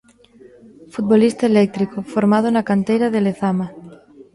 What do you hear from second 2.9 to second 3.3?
de